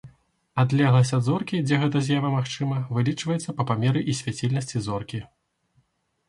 Адлегласць 0.61 1.11
ад 1.17 1.23
зоркі, 1.27 1.59
дзе 1.67 1.77
гэта 1.83 2.01
з'ява 2.07 2.31
магчыма, 2.37 2.79
вылічваецца 2.97 3.55
па 3.61 3.67
памеры 3.73 3.99
і 4.15 4.17
свяцільнасці 4.23 4.83
зоркі. 4.89 5.23